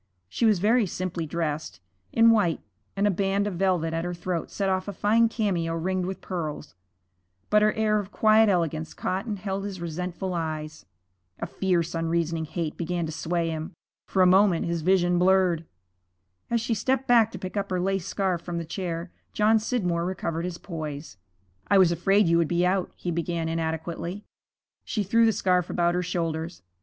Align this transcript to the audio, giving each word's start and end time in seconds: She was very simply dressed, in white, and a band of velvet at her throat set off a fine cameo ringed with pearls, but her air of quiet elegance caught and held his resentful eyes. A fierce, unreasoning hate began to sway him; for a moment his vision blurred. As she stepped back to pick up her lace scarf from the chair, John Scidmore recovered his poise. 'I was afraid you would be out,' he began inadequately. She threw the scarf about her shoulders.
She 0.27 0.47
was 0.47 0.57
very 0.57 0.87
simply 0.87 1.27
dressed, 1.27 1.79
in 2.11 2.31
white, 2.31 2.59
and 2.95 3.05
a 3.05 3.11
band 3.11 3.45
of 3.45 3.53
velvet 3.53 3.93
at 3.93 4.03
her 4.03 4.15
throat 4.15 4.49
set 4.49 4.67
off 4.67 4.87
a 4.87 4.93
fine 4.93 5.29
cameo 5.29 5.75
ringed 5.75 6.07
with 6.07 6.21
pearls, 6.21 6.73
but 7.51 7.61
her 7.61 7.71
air 7.73 7.99
of 7.99 8.09
quiet 8.11 8.49
elegance 8.49 8.95
caught 8.95 9.27
and 9.27 9.37
held 9.37 9.63
his 9.63 9.79
resentful 9.79 10.33
eyes. 10.33 10.87
A 11.39 11.45
fierce, 11.45 11.93
unreasoning 11.93 12.45
hate 12.45 12.77
began 12.77 13.05
to 13.05 13.11
sway 13.11 13.51
him; 13.51 13.75
for 14.07 14.23
a 14.23 14.25
moment 14.25 14.65
his 14.65 14.81
vision 14.81 15.19
blurred. 15.19 15.67
As 16.49 16.59
she 16.61 16.73
stepped 16.73 17.05
back 17.07 17.31
to 17.33 17.37
pick 17.37 17.55
up 17.55 17.69
her 17.69 17.79
lace 17.79 18.07
scarf 18.07 18.41
from 18.41 18.57
the 18.57 18.65
chair, 18.65 19.11
John 19.33 19.59
Scidmore 19.59 20.03
recovered 20.03 20.45
his 20.45 20.57
poise. 20.57 21.17
'I 21.69 21.77
was 21.77 21.91
afraid 21.91 22.27
you 22.27 22.39
would 22.39 22.47
be 22.47 22.65
out,' 22.65 22.91
he 22.95 23.11
began 23.11 23.47
inadequately. 23.47 24.25
She 24.83 25.03
threw 25.03 25.27
the 25.27 25.31
scarf 25.31 25.69
about 25.69 25.93
her 25.93 26.01
shoulders. 26.01 26.63